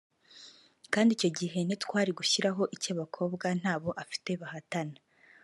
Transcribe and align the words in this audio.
kandi 0.93 1.09
icyo 1.13 1.29
gihe 1.39 1.57
ntitwari 1.63 2.11
gushyiraho 2.19 2.63
icy’abakobwa 2.75 3.45
ntabo 3.59 3.89
afite 4.03 4.29
bahatana 4.41 4.97